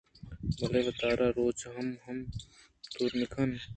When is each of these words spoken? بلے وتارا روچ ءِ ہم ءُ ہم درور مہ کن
بلے 0.59 0.79
وتارا 0.87 1.27
روچ 1.37 1.59
ءِ 1.65 1.67
ہم 1.75 1.87
ءُ 1.97 2.03
ہم 2.05 2.17
درور 2.91 3.11
مہ 3.19 3.27
کن 3.33 3.49